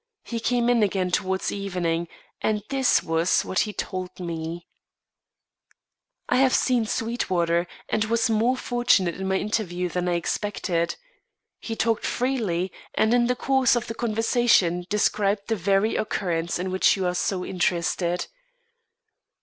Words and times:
He 0.23 0.39
came 0.39 0.67
in 0.67 0.81
again 0.81 1.11
towards 1.11 1.51
evening, 1.51 2.07
and 2.41 2.63
this 2.69 3.03
was 3.03 3.45
what 3.45 3.59
he 3.59 3.73
told 3.73 4.19
me: 4.19 4.65
"I 6.27 6.37
have 6.37 6.55
seen 6.55 6.87
Sweetwater, 6.87 7.67
and 7.87 8.05
was 8.05 8.27
more 8.27 8.57
fortunate 8.57 9.13
in 9.13 9.27
my 9.27 9.35
interview 9.37 9.89
than 9.89 10.09
I 10.09 10.15
expected. 10.15 10.95
He 11.59 11.75
talked 11.75 12.03
freely, 12.03 12.71
and 12.95 13.13
in 13.13 13.27
the 13.27 13.35
course 13.35 13.75
of 13.75 13.85
the 13.85 13.93
conversation, 13.93 14.87
described 14.89 15.49
the 15.49 15.55
very 15.55 15.95
occurrence 15.95 16.57
in 16.57 16.71
which 16.71 16.97
you 16.97 17.05
are 17.05 17.13
so 17.13 17.45
interested. 17.45 18.25